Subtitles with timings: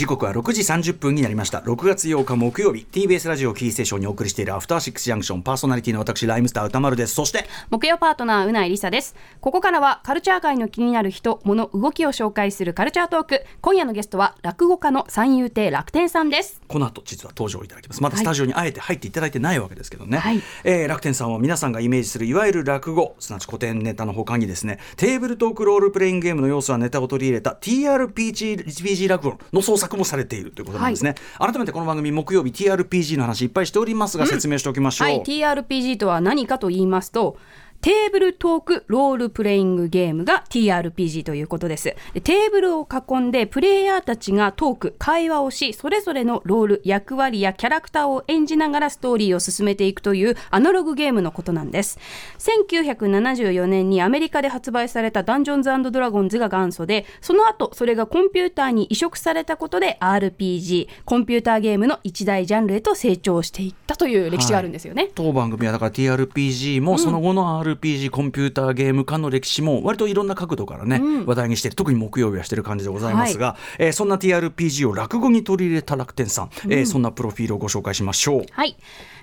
[0.00, 1.58] 時刻は6時30分になりました。
[1.58, 7.12] 6月8日木曜日 TBS ラジオキーステーションにお送りしているアフターシックスジャンクションパーソナリティの私ライムスター歌丸です。
[7.12, 9.14] そして木曜パートナーうないりさです。
[9.42, 13.44] ここからはカルチャー界の気になる人物動きを紹介するカルチャートーク。
[13.60, 16.62] 今夜のゲストは落語家の三遊亭楽天さんです。
[16.66, 18.02] この後実は登場いただきます。
[18.02, 20.40] まだスタジオにあえて入っていただいてないわけですけどね、はい。
[20.64, 35.22] えー楽天さんは皆さんがイメージするいわゆる落語すなわち古典ネタの他にですねテーブルトークロールプレイングゲームの要素やネタを取り入れた TRPG PG 落語の創作もされているということなんですね、改めてこの番組木曜日 TRPG の話いっぱいしておりますが説明しておきましょう、はい。
[35.22, 37.38] TRPG とは何かと言いますと
[37.82, 41.94] テーブルトークロールプレイングゲームが TRPG ということです。
[42.12, 51.98] でテーブルを囲んでプレイヤーたちがトーク会話をしそれぞれのロール役割やキャラクターを演じながらストーリーを進めていくというアナログゲームのことなんです。
[52.38, 78.44] 1974年にアメリカで発売されたダンジョンズドラゴンズが元祖でその後それがコンピューターに移植されたことで RPG コンピューターゲームの一大ジャンルへと成長していったという歴史があるんですよね、当番組はだから TRPG もその後の RPG、コンピューターゲーム化の歴史も割といろんな角度からね、話題にして特に木曜日はしてる感じでございますが、えーそんな TRPG を落語に取り入れた楽天さん、えーそんなプロフィールをご紹介しましょう。
[78.50, 78.76] はい。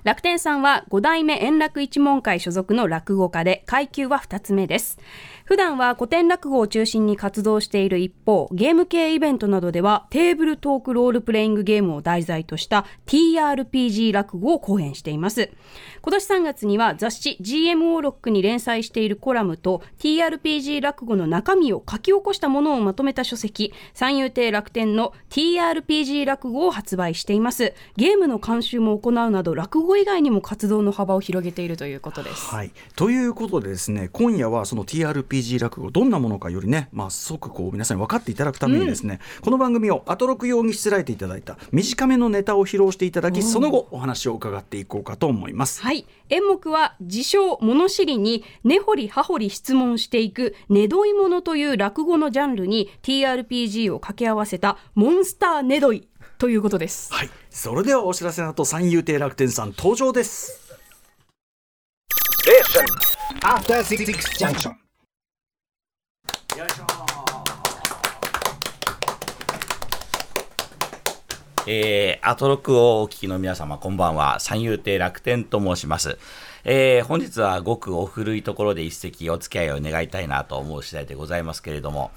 [0.04, 5.00] 楽天さんは5代目円楽一門会所属の落語家で、階級は2つ目です。
[5.46, 15.50] 普段は古典落語を中心に活動している一方、ゲーム系イベントなどではテーブルトークロールプレイングゲームを題材とした TRPG 落語を講演しています。
[16.02, 27.74] 今年3月には雑誌 GMO ロックに連載しているコラムと TRPG 落語の中身を書き起こしたものをまとめた書籍、三遊亭楽天の TRPG 落語を発売しています。
[27.96, 32.48] ゲームの監修も行うなど、落語以外にも活動の幅を広げているということです。
[32.48, 45.82] はい、ということでですね今夜はその TRPG 落語どんなものかよりね、まあ、即こう皆さんに分かっていただくためにですね、この番組をアトロク用にしつらえていただいた短めのネタを披露していただきその後お話を伺っていこうかと思います。
[45.82, 46.06] はい。
[46.30, 57.12] 演目は、自称物知りに根掘り葉掘り質問していく、ねどいものという落語のジャンルに TRPG を掛け合わせたモンスターねどいということです。
[57.12, 60.62] はい、それではお知らせの後三遊亭楽天さん登場です。
[63.42, 64.06] After Six
[64.38, 64.74] Junction.
[71.70, 74.40] えー、アトロクをお聞きの皆様、こんばんは。
[74.40, 76.18] 三遊亭楽天と申します。
[76.64, 82.12] えー、本日はごくお古いところで一席お付き合いを願いたいなと思う次第でございますけれども、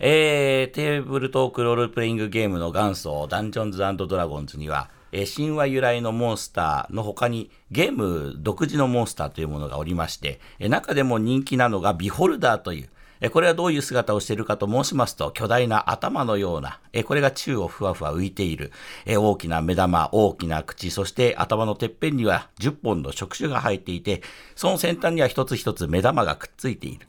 [0.00, 3.78] えー、テーブルトークロールプレイングゲームの元祖、ダンジョンズ
[4.08, 12.88] ドラゴンズには、えー神話由来のモンスターの他にゲーム独自のモンスターというものがおりまして、えー中でも人気なのがビホルダーという、
[13.20, 18.72] えーこれはどういう姿をしているかと申しますと、巨大な頭のような、えーこれが宙をふわふわ浮いている、
[19.06, 24.22] えー大きな目玉、大きな口、そして頭のてっぺんには10本の触手が生えていて、
[24.56, 27.06] その先端には一つ一つ目玉がくっついている。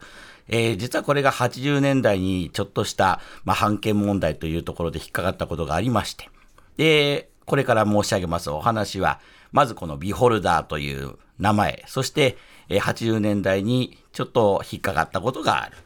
[0.48, 6.30] えー実はこれが80年代にちょっとした、まあ、判権問題というところで引っかかったことがありまして、
[6.78, 9.20] で、これから申し上げますお話は、
[9.52, 12.38] まずこのビホルダーという名前、そして、
[12.70, 15.78] えー80年代にちょっと引っかかったことがある。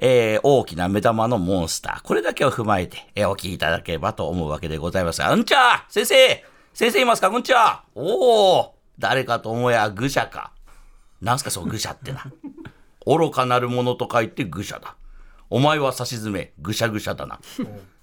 [0.00, 2.02] えー大きな目玉のモンスター。
[2.02, 10.52] これだけを踏まえて、えーお聞きいただければと思うわけでございますが、うんちゃ先生先生いますかうんちゃおお誰かと思えば愚者か。
[11.20, 12.24] なんすかそう愚者ってな。
[13.06, 14.96] 愚かなるものと書いて愚者だ。
[15.48, 17.26] お前は差し詰め、ぐしゃぐしゃだ。
[17.26, 17.40] な。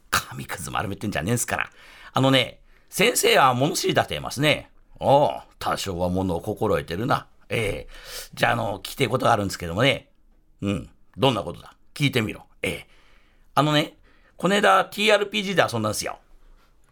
[0.09, 1.69] 紙くず丸めてんじゃねえんすから。
[2.13, 2.59] あのね、
[2.90, 4.06] 先生は物知りだ。
[4.06, 4.69] ていますね。
[5.00, 7.28] おお、多少は物を心得てるな。
[7.50, 7.94] ええ
[8.34, 10.09] じゃあ、あの、聞きてえことがあるんですけどもね。
[10.62, 10.90] うん。
[11.18, 11.74] どんなことだ。
[11.94, 12.46] 聞いてみろ。
[12.62, 12.88] ええ
[13.56, 13.97] あのね、
[14.35, 15.90] この間 TRPG で遊んだ。
[15.90, 16.19] んですよ。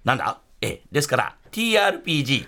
[0.04, 0.40] なんだ。
[0.62, 2.48] ええですから、TRPG。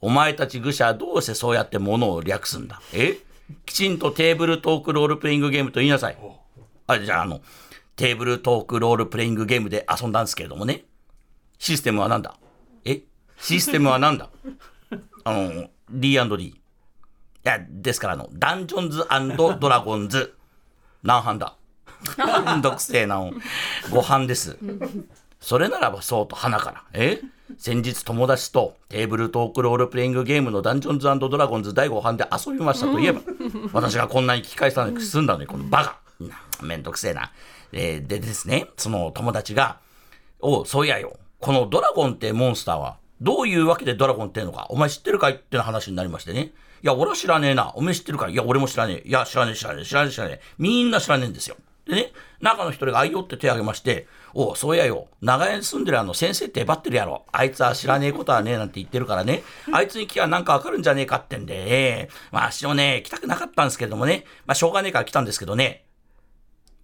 [0.00, 2.82] お前たち愚者はどうしてそうやって物を略すんだ。
[2.92, 3.18] え
[3.66, 6.18] きちんとテーブルトークロールプレイングゲームと言いなさい。
[6.86, 7.40] あ、じゃあ、あの、
[7.96, 10.84] テーブルトークロールプレイングゲームで遊んだんですけれどもね。
[11.58, 12.36] システムは何だ？
[12.84, 13.02] え？
[13.38, 14.30] システムは何だ？
[15.24, 16.44] あの、D&D。
[16.44, 16.54] い
[17.44, 19.06] や、ですから、あの、ダンジョンズ
[19.60, 20.34] ドラゴンズ。
[21.02, 21.56] 何班だ？
[22.46, 23.20] めんどくせえな。
[23.90, 24.58] ご飯です。
[25.40, 26.84] それならばそうと花から。
[26.92, 27.20] え？
[27.58, 33.20] 先日友達とテーブルトークロールプレイングゲームのダンジョンズドラゴンズ第5版で遊びましたといえば、
[33.72, 35.98] 私がこんなに聞き返したのに済んだのに、このバカ。
[36.20, 37.32] なめんどくせえな。
[37.72, 39.78] えーでですね、その友達が、
[40.40, 41.16] おう、そういやよ。
[41.40, 45.34] このドラゴンってモンスターは、どういうわけでドラゴンってのか、お前知ってるかい？
[45.34, 46.52] ってな話になりましてね。
[46.82, 47.72] いや、俺は知らねえな。
[47.76, 48.32] お前知ってるかい？
[48.32, 49.08] いや、俺も知らねえ。
[49.08, 50.40] いや、知らねえ、知らねえ、知らねえ、知らねえ。
[50.58, 51.56] みんな知らねえんですよ。
[51.86, 57.26] ででね、中の一人があいよって手を挙げまして、おうそうやよ、長屋に住んでるあの先生ってえばってるやろ。
[57.32, 59.42] あいつは知らねえことはねえなんて言ってるからね、
[59.72, 65.84] あいつに聞きゃなんかわかるんじゃねえかってんで、ええまあ、私もね、来たくなかったんですけれどもね、まあ、しょうがねえから来たんですけどね、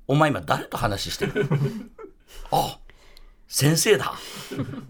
[0.06, 1.48] お前今誰と話してる
[2.50, 2.78] あ、
[3.48, 4.12] 先生だ。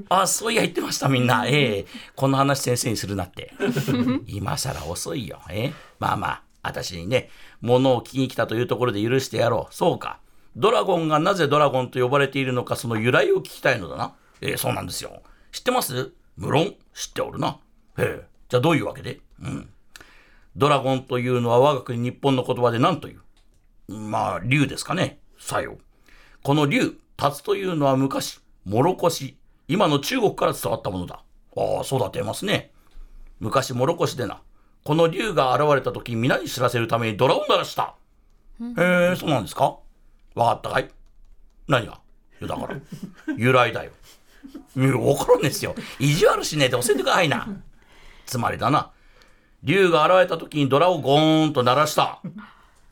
[0.09, 1.47] あ、そういや言ってましたみんな。
[1.47, 3.53] ええこの話先生にするなって。
[4.27, 5.41] 今更遅いよ。
[5.49, 7.31] ええまあまあ、私にね、
[7.61, 9.75] 物を聞きに来たというところで許してやろう。
[9.75, 10.19] そうか。
[10.57, 14.15] ドラゴンがなぜドラゴンと呼ばれているのか、その由来を聞きたいのだな。
[14.41, 15.23] ええそうなんですよ。
[15.53, 16.13] 知ってます？
[16.37, 17.59] 無論、知っておるな。
[17.97, 19.21] ええじゃあどういうわけで？
[19.43, 19.69] うん。
[20.57, 23.95] ドラゴンというのは我が国日本の言葉で何という？
[23.95, 25.21] まあ、竜ですかね。
[25.39, 25.79] さよ。
[26.43, 26.97] この竜、竜
[27.45, 31.23] というのは昔、モロコシ、今の中国から伝わったものだ。
[31.57, 32.71] ああ、そうだってますね。
[33.41, 34.43] 昔、モロコシでな。
[34.85, 37.95] この竜が現れた時、皆に知らせるためにドラを鳴らした。
[38.61, 39.79] へえ、そうなんですか？
[40.39, 40.91] わかったかい？
[41.67, 42.01] 何が？
[42.41, 42.77] いやだから、
[43.37, 43.91] 由来だよ。
[44.77, 45.75] いや、わからんですよ。
[45.99, 47.49] 意地悪しねえで教えてくださいな。
[48.25, 48.91] つまりだな。
[49.65, 52.21] 竜が現れた時にドラをゴーンと鳴らした。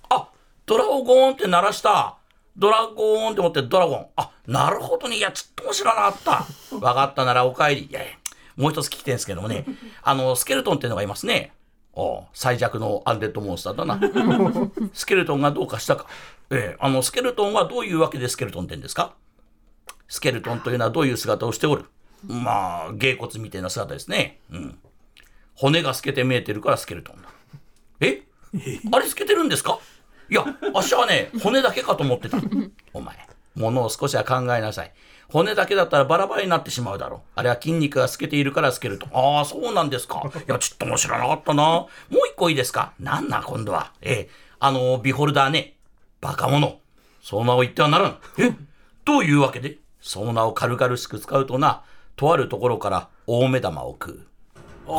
[0.09, 0.31] あ、
[0.67, 2.17] ドラをゴーンって鳴らした。
[2.57, 4.07] ドラゴーンって思ってドラゴン。
[4.17, 5.19] あ、なるほどね。
[5.19, 6.23] いや、ちっとも知らなかっ
[6.71, 6.77] た。
[6.85, 7.89] わかったならお帰り。
[7.89, 8.13] いやいや、
[8.57, 9.65] もう一つ聞きたいんですけどもね。
[10.03, 11.53] あの、スケルトンっていうのがいますね。
[11.93, 14.01] お最弱のアンデッドモンスターだな。
[14.93, 16.07] スケルトンがどうかしたか。
[16.51, 19.15] ええ、あの、スケルトンはどういうわけでスケルトンってんですか？
[20.09, 21.85] スケルトンというのはどういう姿をしておる？
[22.25, 24.39] まあ、芸骨みたいな姿ですね。
[24.53, 24.79] うん。
[25.55, 27.29] 骨が透けて見えてるからスケルトンだ。
[28.01, 28.23] え？
[28.93, 29.79] あれ透けてるんですか？
[30.31, 30.45] いや、
[30.75, 32.39] あっしはね、骨だけかと思ってた。
[32.93, 33.17] お前、
[33.55, 34.93] 物を少しは考えなさい。
[35.29, 37.21] 骨だけだったらバラバラになってしまうだろう。
[37.35, 39.07] あれは筋肉が透けているから透けると。
[39.13, 40.23] ああ、そうなんですか。
[40.35, 41.63] いや、ちょっとも知らなかったな。
[41.65, 42.93] もう一個いいですか？
[43.01, 43.93] なんな、今度は。
[44.01, 44.29] ええ、
[44.61, 45.76] あの、ビホルダーね。
[46.27, 46.81] バカ者。
[47.23, 48.19] その名を言ってはならん。
[48.39, 48.53] え？
[49.05, 51.83] どういうわけでその名を軽々しく使うとな、
[52.17, 54.27] とあるところから大目玉を食う。
[54.89, 54.99] おお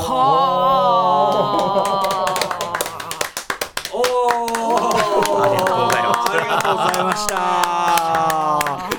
[5.43, 6.31] ありがとうございます。
[6.31, 7.37] ありがとうございました。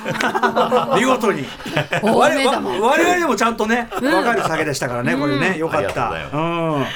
[1.00, 1.46] 見事に。
[2.02, 6.36] 我々でもちゃんとね、わかる酒でしたからね、これね、よかっありがとうございた。
[6.36, 6.86] まうん。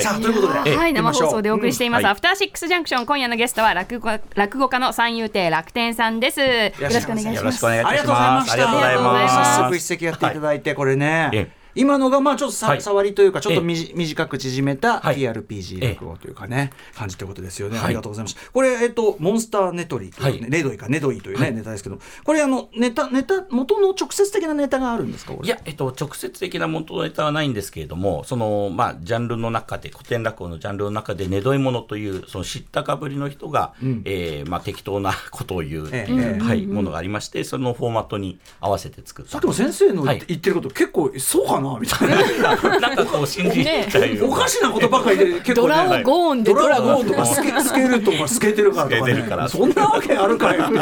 [0.00, 2.04] さあ、ということで、はい、生放送でお送りしています、うん。
[2.04, 2.12] はい。
[2.12, 6.40] アフターシックスジャンクション今夜のゲストは落語落語家の三遊亭楽天さんです。
[6.40, 7.66] よろしくお願いします。
[7.66, 8.44] ありがとうございま。
[8.44, 8.52] した。
[8.52, 9.36] ありがとうございありがとうございます。
[9.36, 11.50] ます早速一席やっていただいて、これね。
[11.76, 12.82] ええ今のがまあちょっとさ、はい。
[12.82, 15.16] 触りというかちょっと短く縮めたはい。
[15.16, 17.86] TRPG 落語というかね、感じということですよね、はい。
[17.86, 18.50] ありがとうございます。
[18.52, 20.50] これえっとモンスターネトリというね、はい。
[20.50, 34.02] ネドイかネドイというね、ネタですけどこれあのネタネタ元の直接的なネタがあるんですかいや、えっと、直接的な元ネタはないんですけれども、その、まあ、ジャンルの中で、古典落語のジャンルの中で、ねどいものという、その知ったかぶりの人が、うん。
[34.04, 36.38] えーまあ、適当なことを言う、ええ。
[36.40, 39.32] はい、ものがありまして、そのフォーマットに合わせて作った。
[39.32, 39.46] さっき。
[39.46, 40.22] も先生のはい。
[40.26, 42.78] 言ってること、結構そうかなみたいな。
[42.80, 47.06] なんかこう、信じちゃうよおかしなことばっかりで結構、ね、ドラをゴーンでドラゴン。
[47.06, 49.36] とかドスケスケルトンが透けてるからとか,、透けてるか。
[49.36, 50.80] らそんなわけあるかいっていう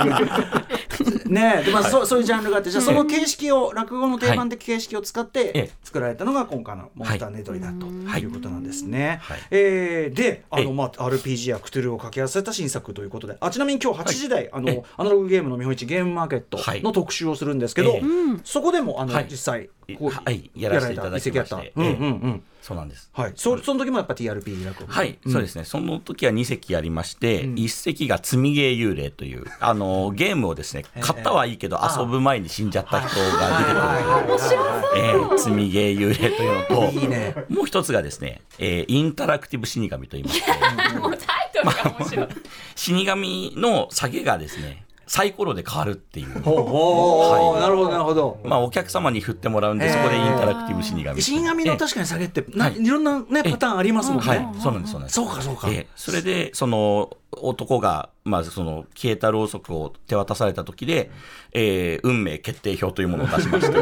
[1.33, 8.25] ねえで、まあそうそういうジャンルがあってじゃあその形式を、落語の定番的形式を使っえてえ作られたのが今回の「モンスターネトリ」だとい。
[8.25, 9.21] うことなんですね。
[9.23, 9.39] はい。
[9.51, 10.73] えーであの、ええ。
[10.73, 14.83] まあ、RPG やクトゥルーを掛け合わせた新作ということであちなみに今日8時台、あのええ。
[14.97, 16.83] アナログゲームの見本市ゲームマーケットはい。
[16.83, 18.03] の特集をするんですけど、ええ。
[18.45, 19.27] そこでもあの、はい。
[19.31, 20.51] 実際こうはい。
[20.57, 23.11] やらせていただきましたうんうんそうなんです。
[23.13, 25.33] はい、そその時もやっぱ TRP 落語はい、うん。
[25.33, 25.65] そうですね。
[25.65, 27.55] その時は2席ありまして、うん。
[27.55, 34.33] 1席が積みゲー幽霊という、あの、ゲームをですね、買ったはいいけど遊ぶ前に死んじゃった人が出てくる。
[34.33, 37.35] 面白えー、積みゲー幽霊というのと、いいね。
[37.49, 40.53] もう一つがですね、えーインタラクティブ死神と言いまして、
[41.01, 42.29] もうタイトルが面白い。
[42.77, 46.41] 死神の下げがですね、サイコロで変わるっていう。
[46.41, 48.41] ほうほう、はいなるほどなるほど。
[48.45, 51.21] まあ、お客様に振ってもらうんで、そこでインタラクティブ死神。
[51.21, 54.27] 死神の確かに下げって、いいろんなねパターンありますもんね。
[54.27, 55.15] はい、そうなんです、そうなんです。
[55.17, 55.69] そうかそうか。
[55.69, 57.11] ええそれでその
[57.41, 61.11] 男が、まあ、その消えたろうそくを手渡された時で、
[61.53, 63.79] えー運命決定表というものを出しまして、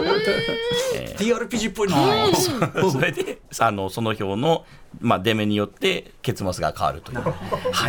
[0.95, 1.97] え TRPG っぽいな。
[2.27, 4.65] ーそれであのその表の、
[5.01, 7.19] まあ、出目によって結末が変わるという。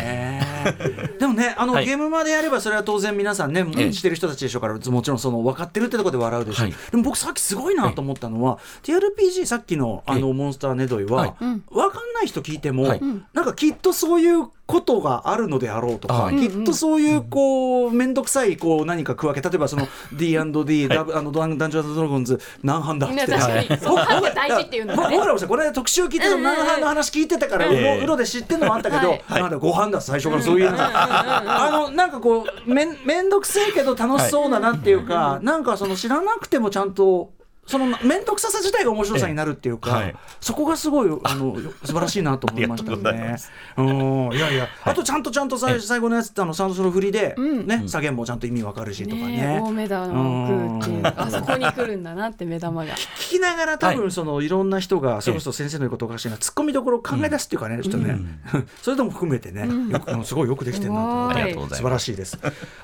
[0.01, 1.17] へー。
[1.19, 1.85] でもね、あの、はい。
[1.85, 3.93] ゲームまでやればそれは当然皆さんね、ええ。
[3.93, 6.63] してる人たちでしょうから、もちろんその分かってるってところで笑うでしょ。
[6.63, 6.75] う、はい。
[6.91, 11.33] でも僕さっきすごいなと思ったのは、TRPG さっきのあのモンスターネドイは、はい。
[11.39, 11.59] 分
[11.91, 13.01] かんない人聞いても、はい。
[13.33, 16.37] なんかきっとそういうことがあるのであろうとか、はい。
[16.37, 23.15] きっとそういうこう面倒くさいこう何か区分け例えばその D&D、ダブあのダンダンジョンズドラゴンズ何班だって。
[23.15, 25.15] ね確かにそう班が大事っていうのがね。
[25.15, 29.41] 僕らもさこれで特集聞いてた何班の話聞いてたから、うろうろで知ってるのもあったけど、はい。
[29.41, 37.33] なんだ5班だ最初からそういうのあのなんかこうめん面倒くせえけど楽しそうだなっていうか、なんかその知らなくてもちゃんと
[37.71, 40.15] その面倒くささ自体が面白さになるっていうか、ええはい。
[40.41, 43.29] そこがすごいあの素晴らしいなと思いましたね。
[43.31, 43.49] ます。
[43.77, 44.33] うん。
[44.33, 49.37] いやいや、あとちゃんとちゃんとさ最後のやつってあのサウンドソロ振りで、ね下限もちゃんと意味わかるしとかね。
[49.37, 52.93] ね大目玉を食うっていうあそこに来るんだなって目玉が。
[53.15, 58.19] 聞きながら多分そのいろんな人がそれこそ先生の言うことおかしいな突っ込みどころを考え出すっていうかねちょっとね
[58.81, 61.41] それとも含めてねよくあのすごいよくできてるなと思って。
[61.41, 61.77] ありがとうございます。
[61.77, 62.37] 素晴らしいです。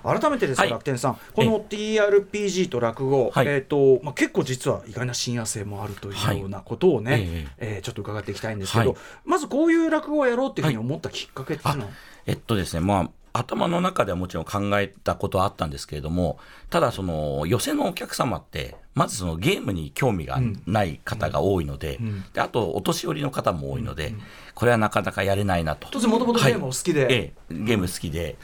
[0.03, 0.71] 改めてですがはい。
[0.71, 3.47] 楽天さんこの TRPG と落語はい。
[3.47, 7.47] えっとまあ結構実は意外な親和性もあるというようなことをねはいえ。
[7.57, 8.99] えーちょっと伺っていきたいんですけどはい。
[9.25, 11.89] まずこういう落語をやろうっていうふうに思ったきっかけっていうのは？
[12.25, 21.99] えっとですね、まあ、頭の中ではもちろん考えたことはあったんですけれども、ただ、その、寄せのお客様って、まずそのゲームに興味がない方が多いので、
[22.33, 24.15] であと、お年寄りの方も多いので、
[24.55, 25.87] これはなかなかやれないなと。
[25.91, 27.07] 当然もともとゲームを好きで。
[27.11, 28.37] ええ、ゲーム好きで、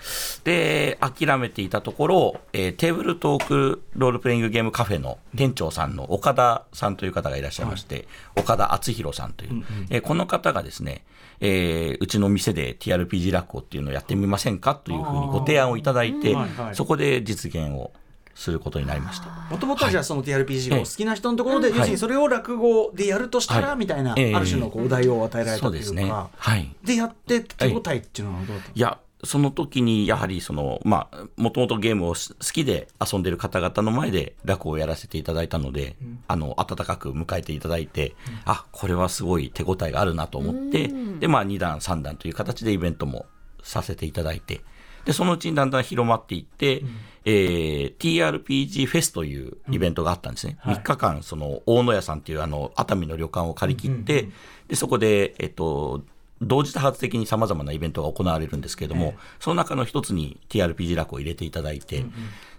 [0.44, 11.04] で、諦めていたところ、えーテーブルトークロールプレイングゲームカフェの店長さんの岡田さんという方がいらっしゃいまして、岡田敦弘さんという、えーこの方がですね、
[11.40, 16.76] えーうちの店で TRPG 落語っていうのをやってみませんかというふうにご提案をいただいて、はいはい。
[16.76, 17.92] そこで実現を
[18.36, 19.28] することになりました。
[19.50, 23.78] もともとはじゃあその TRPG がお好きな人のところで、要するにそれを落語でやるとしたらはい。
[23.78, 25.86] みたいな、ええある種のこうお題を与えられたというか。
[25.86, 26.12] そうですね。
[26.12, 26.76] はい。
[26.84, 35.96] でやって手応えっていうのはどうだったいや、その時にやはりその、まあ、もともとゲームを好きで遊んでる方々の前で落語をやらせていただいたので、
[36.28, 43.26] あの、温かく迎えていただいて、あ、これはすごい手応えがあるなと思って、で、まあ、2段、3段という形でイベントも
[43.64, 44.62] させていただいて、
[45.06, 46.84] で、そのうちにだんだん広まっていって、
[47.26, 50.58] えー TRPG フェスというイベントがあったんですね。
[50.64, 54.30] 3日間、その、大野屋さんっていうあの、熱海の旅館を借り切って、
[54.68, 56.04] で、そこで、えっと、
[56.42, 62.06] 同時多発的にさまざまなイベントが行われるんですけれども、その中の一つに TRPG 落語を入れていただいて、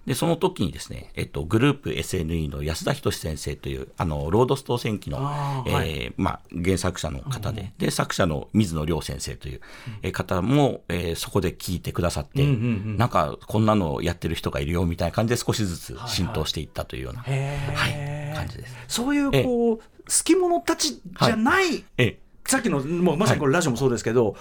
[0.06, 5.18] で、その時にですね、えっと、グループ SNE の安田仁先生という、あの、ロードストー戦記の、
[5.66, 6.12] えーはい。
[6.18, 9.60] まあ、原作者の方で、で、作者の水野亮先生という、
[10.02, 17.74] えー方も、えーそこで聞いてくださって、なんか、こんなのやってる人がいるよ、みたいな感じで少しずつ浸透していったというような、へー。
[17.74, 18.74] はい、感じです。
[18.88, 19.82] そういうこう好
[20.22, 24.36] き者たちじゃない、ええさっきのもうまさにこれラジオもそうですけど、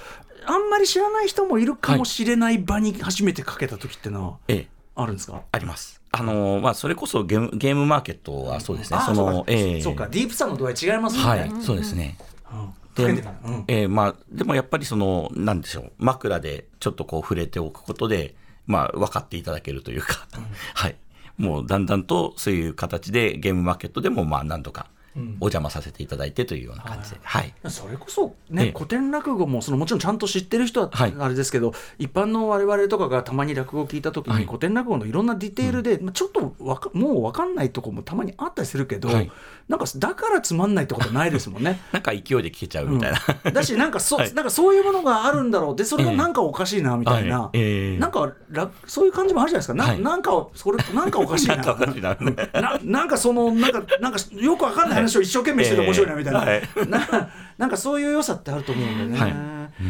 [0.46, 4.68] あんまり知らない人もいるかもしれない場に初めてかけた時ってのはええ。
[4.96, 5.42] あるんですか？
[5.52, 6.02] あります。
[6.12, 9.00] あのまあ、それこそゲームゲームマーケットはそうですね。
[9.06, 9.82] そのそうか、ええ。
[9.82, 10.08] そうか。
[10.08, 12.18] ディープさの度合い違いますね、はい、そうですね。
[12.52, 12.74] うん。
[12.94, 13.24] で
[13.68, 18.36] えーまあ、でもやっぱりその、なんでしょう、枕でちょっとこう触れておくことで、
[18.68, 20.28] まあ、分かっていただけるというか、
[20.76, 20.96] はい。
[21.40, 27.54] もうだんだんとそういう形でゲームマーケットでも、まあ、何度かお邪魔させていただいてというような感じで、はい。
[27.68, 28.72] それこそね、ええ。
[28.72, 31.14] 古典落語もそのもちろんちゃんと知ってる人ははい。
[31.20, 34.46] あれですけど、一般の我々とかがたまに落語を聞いた時に、はい。
[34.46, 39.32] 古典落語のいろんなディテールで、まあちょっとわかもう分かんないとこもたまにあったりするけど、はい。
[39.70, 41.80] なんかだからつまんないってことないですもんね。
[41.94, 43.12] なんか勢いで聞けちゃうみたい
[43.44, 43.52] な。
[43.52, 44.34] だしなんかそ,、はい。
[44.34, 45.76] なんかそういうものがあるんだろう。
[45.76, 47.60] でそれがなんかおかしいなみたいな、はい。
[47.60, 47.98] ええ。
[47.98, 49.74] なんからそういう感じもあるじゃないですか。
[49.74, 50.02] な,、はい。
[50.02, 51.58] なんかそれ なんかおかしいな。
[51.58, 52.18] なな。
[52.62, 59.34] ななんかそのなんかなんかよくわかんない話を一生懸命してて面白いなみたいな、はいななんかそういう良さってあると思うんでね、はい。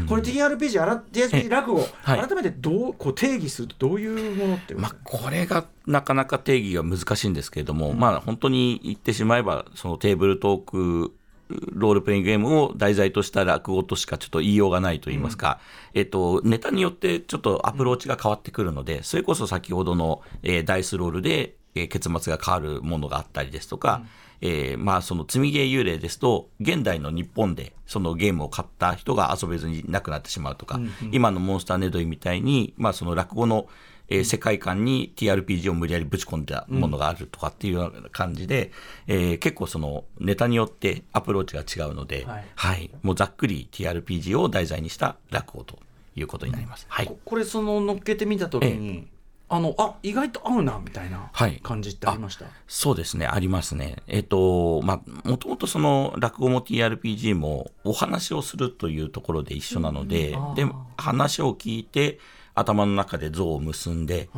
[0.08, 2.20] これ TRPG あら TRPG 落語、はい。
[2.20, 11.14] 改めてどうこう定義するとどういうものってまあ、これがなかなか定義が難しいんですけれども、まあ、本当に言ってしまえば、そのテーブルトーク、
[11.50, 15.60] ロールプレイングゲームを題材とした落語としかちょっと言いようがないと言いますか、
[15.94, 24.04] えっと、ネタによってちょっとアプローチが変わってくるので、それこそ先ほどの、えーダイスロールで、えー結末が変わるものがあったりですとか、
[24.46, 30.82] えーまあ、その積みゲー幽霊ですと、現代の日本でそのゲームを買った人が遊べずにいなくなってしまうとか、
[31.14, 33.68] 今のモンスターネドイみたいに、まあ、その落語の、
[34.10, 38.74] えー世界観に TRPG を無理やりぶち込んだものがあるとかっていうような感じで、
[39.08, 42.86] えー結構そのネタによってアプローチが違うので、ははい。
[42.88, 45.80] い、もうざっくり TRPG を題材にした落語と
[46.18, 46.86] いうことになります。
[46.90, 47.06] はい。
[47.08, 47.18] こ。
[47.24, 49.08] これその乗っけてみた時に、
[49.50, 51.60] あのあ意外と合うなみたいなはい。
[51.62, 53.98] 感じってありました、そうですね、ありますね。
[54.08, 60.66] えっ、と、まあ、もともとその落語も TRPG もお話をするというところで一緒なので、で、
[60.98, 62.20] 話を聞いて
[62.56, 64.30] 頭の中で像を結んで、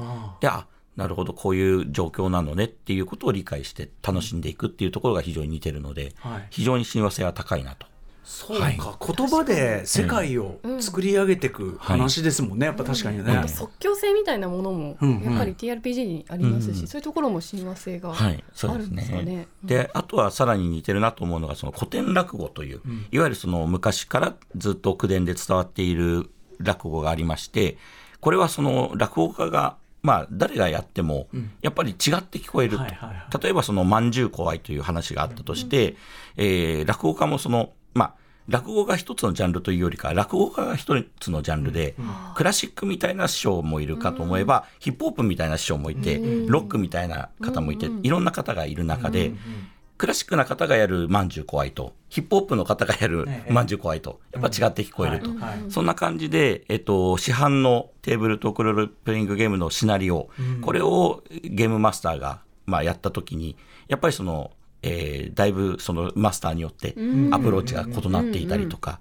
[0.42, 6.48] で、あ、なるほど、こういう状況なのねっていうことを理解して楽しんでいくっていうところが非常に似てるので、はい。
[6.50, 7.88] 非常に親和性は高いなと
[8.25, 11.50] そうか、言葉で世界を作り上げてい。
[11.51, 13.32] く話ですもんね、やっぱ確かにね。
[13.38, 18.88] あと即興性みたいなものもうんやっぱり TRPG にありますし、うんそういうところも親和性があるうですね。
[18.88, 19.48] んですかね。
[19.63, 26.29] で、あとはさらに似てるなと思うのが、その古典落語という、いわゆるその昔からずっと口伝で伝わっている
[26.60, 27.77] 落語がありまして、
[28.22, 31.27] これはその落語家が、まあ、誰がやっても、
[31.62, 32.77] やっぱり違って聞こえると。
[32.84, 35.96] はいはいは例えばその、まんじゅう怖いという話があったとして、
[36.38, 38.14] えー落語家もその、まあ、
[38.48, 41.96] 落語が一つのジャンルというよりか、落語家が一つのジャンルで、
[42.36, 49.34] クラシックみたいな師匠もいるかと思えば、ヒップホップみたいな師匠もいて、ロックみたいな方もいて、いろんな方がいる中で、
[49.98, 53.52] クラシックな方がやるまんじゅう怖いと、ヒップホップの方がやるええ。
[53.52, 55.32] まんじゅう怖いと、やっぱ違って聞こえると。
[55.70, 60.30] そんな感じで、えっと、市販のテーブルトークロールプレイングゲームのシナリオ、
[60.62, 63.56] これをゲームマスターが、まあ、やったときに、
[63.88, 64.52] やっぱりその、
[64.86, 66.96] えーだいぶそのマスターによって
[67.32, 69.00] アプローチが異なっていたりとか、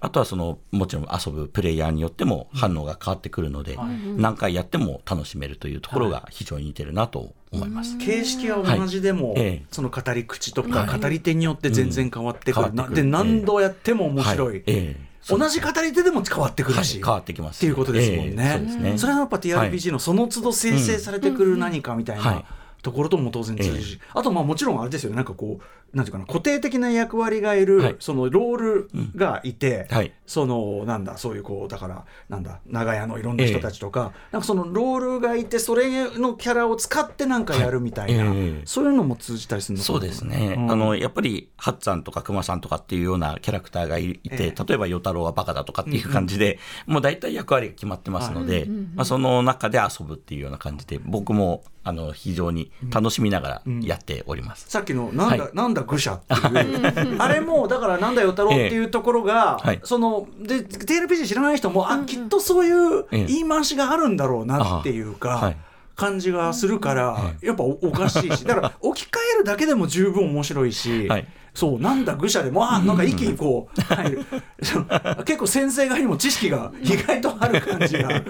[0.00, 3.78] あとはそのもちろん遊ぶプレイヤーによっても反応が変わってくるので、
[4.16, 7.96] 何回やっても楽しめるというところが非常に似てるなと思います。
[7.98, 9.34] 形式は同じでも、
[9.70, 13.02] その語り口とか語り手によって全然変わってくる、なうん変わってくる。
[13.04, 14.62] で何度やっても面白い、はい。
[14.66, 15.06] ええ。
[15.28, 17.02] 同じ語り手でも変わってくるし、はい。
[17.02, 18.60] 変わってきますっていうことですもんね。
[18.84, 18.98] ええ。
[18.98, 22.34] それはやっぱ TRPG のその都度生成されてくる何かみたいはい。
[22.34, 22.44] な
[22.86, 25.16] ところとも当然通じるし、あとまあもちろんあれですよね。
[25.16, 27.96] なんかこうなんていうかな固定的な役割がいる、はい。
[27.98, 30.12] そのロールがいて、はい。
[30.24, 38.36] そのなんだそういうこうだからなんだ長屋のいろんな人たちとか、なんかそのロールがいてそれのキャラを使ってなんかやるみたいな、はい。
[38.36, 38.62] ええ。
[38.66, 40.70] そういうのも通じたりするのそうですね、うん。
[40.70, 44.64] あのやっぱりハッツァンとかクマさんとかっていうようなキャラクターがいいて、ええ。
[44.64, 54.68] 例えば与太郎はバカだとかっていう感じで、もう大体役割が決まってますので、まあ、その中で遊ぶっていうような感じで、僕もあの非常に楽しみながらやっております。
[54.68, 55.54] さっきのなんだ、はい。
[55.54, 57.16] なんだ愚者っていう。
[57.22, 59.80] あれもだからなんだよ太郎っていうところが、え えはい。
[59.84, 63.24] そので TLPG 知らない人もあきっとそういうええ。
[63.26, 65.36] 言い回しがあるんだろうなっていうか、あ。
[65.38, 65.56] はい
[65.96, 68.44] 感じがするから、やっぱおおかしいし。
[68.46, 71.26] だから置き換えるだけでも十分面白いし、はい。
[71.54, 74.24] そうなんだ愚者でもあなんか一気にこう入る。
[75.24, 78.10] 結構先生側にも知識が意外とある感じが。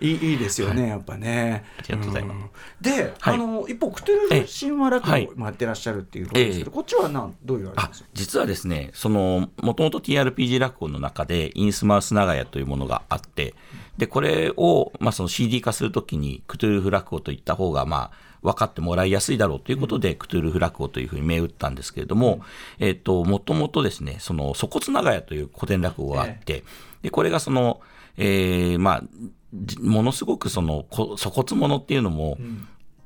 [0.00, 1.64] いいいいですよね、やっぱね。
[1.80, 2.38] ありがとうございます。
[2.38, 2.48] ん。
[2.80, 3.34] で、はい。
[3.34, 5.26] あの一方クトゥルフ神話落はい。
[5.26, 6.76] 語もやってらっしゃるっていうことですけど、ええ。
[6.76, 8.08] こっちはなんどういうあれあですか？
[8.14, 13.54] 実はですね、その、もともと TRPG 落語の中で、インスマウス長屋というものがあって、
[13.98, 22.40] で、これを、まあ、その CD 化するときに、クトゥルフ落語といった方が、まあ、分かってもらいやすいだろうということで、クトゥルフ落語というふうに銘打ったんですけれども、
[22.78, 26.62] えっ、と、もともとですね、その、粗骨長屋という古典落語があって、
[27.02, 27.80] で、これがその、
[28.16, 29.02] えーまあ、
[29.52, 32.38] じものすごくその、こ粗骨者っていうのも、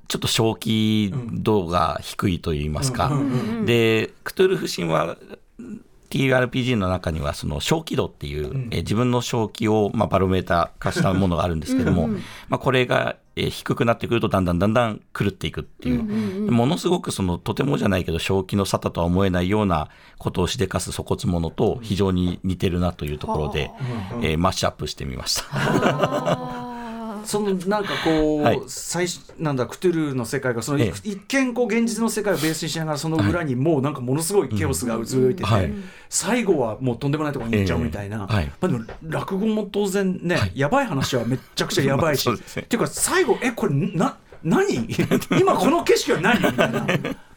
[0.09, 3.11] ちょっと正気度が低いといいますか、
[3.65, 5.17] で、クトゥルフ神話
[6.13, 12.09] TRPG の中にはその正気度っていう、えー自分の正気をまあバロメーター化したものがあるんですけども、
[12.49, 16.03] まあこれがえー低くなってくるとだんだんだんだん狂っていくっていう、
[16.53, 23.71] ものすごくそのとてもじゃないけど正気の沙汰とは思えないようなことをしでかす粗骨者と非常に似てるなというところで、
[24.21, 26.62] えーマッシュアップしてみました。
[27.25, 28.61] そのなんかこう、はい。
[28.67, 35.73] 最初なんだクトゥルーの世界がその、え一見こう現実の世界をベースにしながらその裏にもうなんかものすごいケオスが渦いてて、はい。
[36.09, 38.47] 最後はもうとんでもないところに行っちゃうみたいな、ええはい。
[38.47, 42.35] まあ、でも落語も当然ね、やばい話はめっちゃくちゃやばいし、 ね。
[42.35, 44.89] っていうか最後えこれな何？
[45.39, 46.35] 今この景色は何？
[46.37, 46.87] みたいな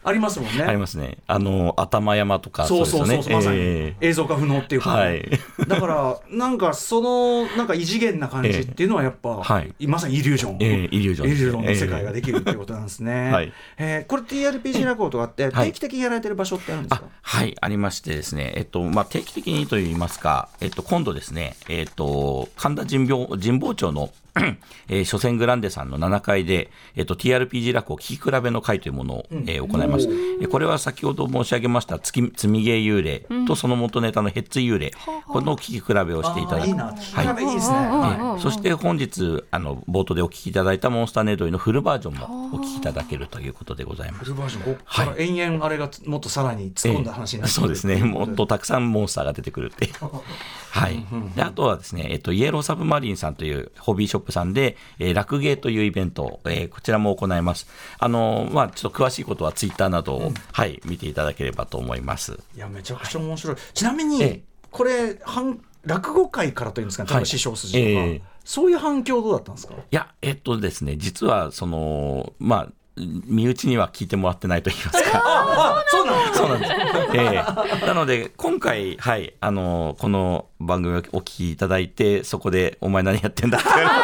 [0.06, 0.62] ありますもんね。
[0.62, 1.18] ありますね。
[1.26, 3.58] あの、頭山とか、そうそうそうまさに。
[3.58, 5.28] え映像化不能っていうか、はい。
[5.66, 9.86] だからなんかそのなんか異次元な感じっていうのはやっぱ、はい。
[9.88, 11.34] まさにイリュージョン、ええイリュージョンね。
[11.34, 13.32] イリュージョンの世界ができるっていうことなんですね。
[13.32, 13.52] はい。
[13.78, 15.66] えーこれ TRPG 落語とかってはい。
[15.68, 24.10] 定期的にやられてる場所ってあるんですあか、はい、ありましてですね、えっと、まあ、定期的にといいますか、えっと、今度ですね、えっと、神田神保神保町の、
[24.88, 30.06] えー、初戦グランデさんの7階で、えっと、TRPG 落語聞き比べの会というものを、えー行います。
[30.06, 30.48] えー。
[30.48, 34.92] これは先ほど申し上げました積み積みゲー幽霊とその元ネタのヘッツ幽霊、
[35.26, 36.66] この聞き比べをしていただく。
[36.68, 37.44] いいな、はい。
[37.44, 37.76] いいですね。
[37.76, 44.24] えはいーそして本日あの冒頭でお聞きいただいたモンスターネードリのフルバージョンもお聞きいただけるということでございます。
[44.24, 44.30] フ。
[44.30, 47.62] ルバージョン、ここから延々あれがもっとさらに突っ込んだ話になってくる。
[47.62, 49.92] そうですね、 もっとたくさんモンスターが出てくるっていう。
[50.70, 57.66] はい、であとはですね、えっと、イエローサブマリンさんというホビーショップさんで、えー、落芸というイベント、えーこちらも行います。
[57.98, 62.38] あのまあ、ちょっと詳しいことはツイッターなどを、はい、見ていただければと思います。
[62.54, 63.56] いやめちゃくちゃ面白い。
[63.74, 69.74] ちなみに、ええこれ反落語界からというんですかね、はい師匠筋とか、ええそういう反響どうだったんですか？
[69.74, 75.22] いや、えっとですね、実は、その、まあ、身内には聞いてもらってないと言いますか。
[75.22, 76.72] あそうなんそうなんです。
[77.14, 77.44] え
[77.82, 83.94] えなので、今回、はい、あの、この番組をお聞きいただいて、そこで、お前何やってんだって言われて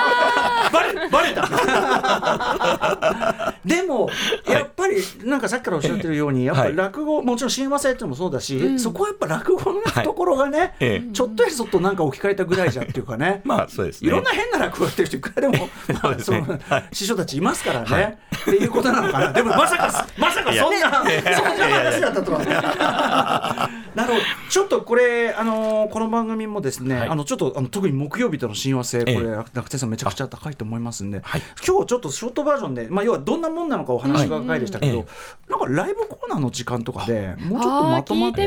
[0.72, 1.48] バレバレた
[3.64, 4.08] でも
[4.48, 4.61] やっぱ
[4.94, 11.12] りなんかさっきからおっしゃってるようにやっぱり落語、もちろん親和性っていうのもそうだし、そこはやっぱ落語の懐がね、ええ。
[11.12, 12.86] ちょっとやそっとなんか置き換えたぐらいじゃん。
[12.86, 13.40] っていうかね。
[13.44, 14.08] まあ、そうですね。
[14.08, 15.68] いろんな変な落語やってる人いくらでも、
[16.02, 16.58] まあその
[16.92, 19.32] 師匠たちいますからね、っていうことなのかな。
[19.32, 23.68] でもまさかまさかそんなそんな話だったとは。
[23.94, 24.24] なるほど。
[24.48, 27.08] ちょっとこれあのこの番組もですね、はい。
[27.08, 31.22] あのちょっとあの特に木曜日との親和性これ、ええ楽天さんめちゃくちゃ高いと思いますんで、
[31.66, 35.06] 今日ちょっとショートバージョンで、まあ、要はどんなもんなのかお話が回でしたけど、はい
[35.48, 38.42] なんかライブコーナーの時間とかでもうちょっとまとまって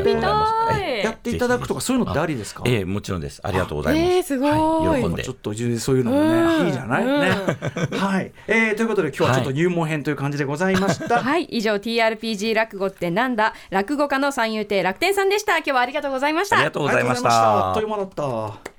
[1.04, 2.64] やっていただくとかそういうのってありですか？
[2.66, 3.40] ええもちろんです。
[3.44, 4.12] ありがとうございます。
[4.12, 5.32] えーすごいはい、喜んでちょ。
[5.32, 7.10] っとそういうのもね、いいじゃない、ね。
[7.96, 11.22] はい、えー、ということで今日はちょっと入門編という感じでございました。
[11.22, 13.54] はい以上 TRPG 落語ってなんだ？
[13.70, 17.88] 落語家の三遊亭楽天さんでした今日はありがとうございましたありがとうございましたあっとたいう。
[17.88, 18.75] 間だった。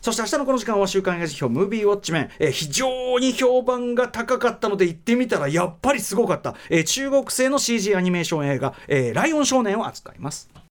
[0.00, 10.65] そして明日のこの時間は週刊映画辞表ムービーウォッチメン、えー非常に評判が高かったので行ってみたらやっぱりすごかった、えー中国製の CG アニメーション映画、えーライオン少年を扱います。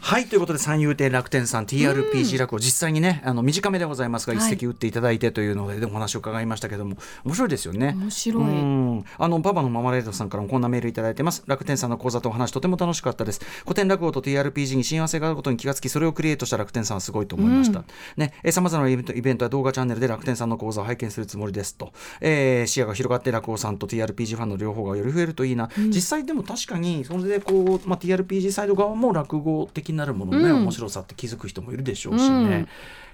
[0.00, 7.94] はいということで三遊亭楽天さん TRPG 落語実際にねあの短めでございますが一席打っていただいてというので、でお話を伺いましたけども面白いですよね。
[7.96, 8.42] 面白い。
[8.42, 9.04] うん。
[9.18, 11.44] あのパパのママレードさんからもこんなメールいただいてます。
[11.46, 13.40] 楽天さんの講座とお話とても楽しかったです。
[13.62, 17.84] 古典落語と TRPG に親和性があることに気がつきそれをクリエイトした楽天さんはすごいと思いました、
[18.16, 18.32] ね。
[18.50, 32.66] さまざまなイベントイベントや動画チャンネルで楽天さんの講座を拝見するつもりですと、えー視野が広がって落語さんと TRPG ファンの両方がより増えるといいな、実際でも確かにそれでこう、まあ、TRPG サイド側も落語的なるもののね、面白さって気づく人もいるでしょうしね、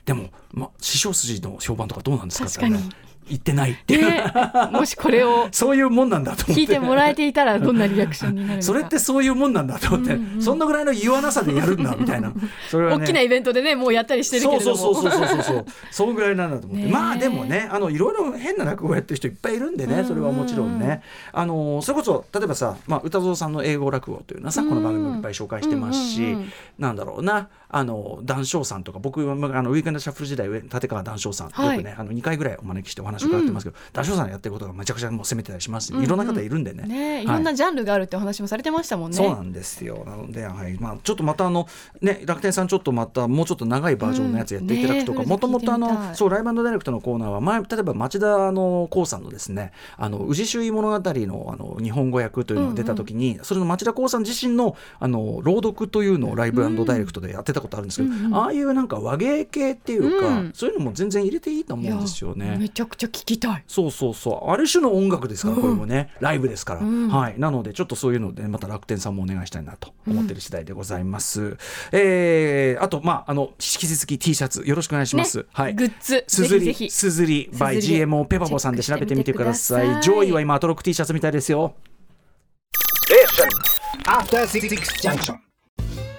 [0.04, 2.80] でも、まあ、師匠筋の評判とかどうなんですかってね
[3.28, 4.24] 言ってないっていう、ね。
[4.70, 6.62] もしこれを そういうもんなんだと思って。
[6.62, 8.62] 聞いてもらえていたらどんなリアクションになるのか。
[8.62, 12.32] それってそういうもんなんだと思って、そんなぐらいの言わなさでやるんだみたいな。
[12.70, 13.04] それはね。
[13.04, 14.76] 大きなイベントでねもうやったりしてるけれども。
[14.76, 16.14] そうそうそうそうそうそう。
[16.14, 16.88] ぐらいなんだと思って。
[16.88, 21.02] まあでもねあのいろいろ変な落語やってる人いっぱいいるんでねそれはもちろんね。
[21.32, 26.52] あのそれこそ例えばさ、まあ、歌蔵さんの英語落語というのはさこの番組もいっぱい紹介してますし、うんうんうん。
[26.78, 36.84] なんだろうなあの談笑さんとか僕はまああのウィークエンドシャッフル時代立川談笑さん、はいよくねあの2回ぐらいお招きしてお話を伺ってますけど、談笑さんがやってることがめちゃくちゃもう攻めてたりしますし、いろんな方いるんでね。
[36.84, 39.16] ねいはいろんなジャンルがあるってお話もされてましたもんね。
[39.16, 40.04] そうなんですよ。
[40.06, 41.68] なので、はい、まあ、ちょっとまたあの、
[42.00, 49.72] ね、楽天さん、ちょっとまた、もうちょっと長いバージョンのやつやっていただくとか、もともとライブダイレクトのコーナーは、前、例えば町田あの光さんのですね。
[49.98, 60.52] あの、宇治周囲物語の、あの、日本語訳というのが出た時に、それの町田光さん自身の、あの、朗読というのをライブダイレクトでやってたことあるんですけど、ああいうなんか和芸系っていうか、うん。
[60.54, 62.56] そういうのも全然入れていいと思うんですよね。
[62.58, 63.64] めちゃくちゃ聞きたい。
[63.66, 64.50] そうそうそう。
[64.50, 67.34] ある種の音楽ですからこれもね、ライブですから、はい。
[67.38, 71.56] なのでちょっとそういうのでまた楽天さんもお願いしたいなと思ってる次第でございます、
[71.92, 75.74] えーあとまああの引き続き T シャツよろしくお願いします、ねはい。
[75.74, 76.24] グッズ。
[76.26, 79.86] すずりすずり by GMO ペパボさんで調べてみてください。
[79.86, 80.16] 調べてみてください。
[80.16, 81.74] 上位は今アトロック T シャツみたいですよ。
[84.06, 84.68] After Six
[85.00, 85.45] Junction.